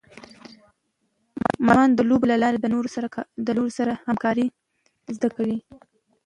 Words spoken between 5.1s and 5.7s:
زده کوي.